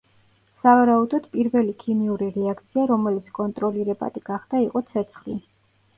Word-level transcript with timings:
სავარაუდოდ, 0.61 1.27
პირველი 1.35 1.75
ქიმიური 1.83 2.31
რეაქცია, 2.39 2.85
რომელიც 2.95 3.31
კონტროლირებადი 3.41 4.25
გახდა, 4.31 4.67
იყო 4.69 4.83
ცეცხლი. 4.93 5.37